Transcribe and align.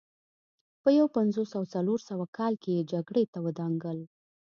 په 0.81 0.89
یو 0.99 1.07
پنځوس 1.15 1.51
او 1.57 1.63
څلور 1.73 1.99
سوه 2.09 2.25
کال 2.37 2.53
کې 2.61 2.71
یې 2.77 2.87
جګړې 2.93 3.23
ته 3.31 3.37
ودانګل 3.45 3.99